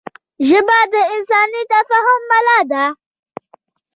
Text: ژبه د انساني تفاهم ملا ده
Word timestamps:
ژبه 0.47 0.79
د 0.93 0.95
انساني 1.13 1.61
تفاهم 1.73 2.21
ملا 2.31 2.59
ده 2.71 2.85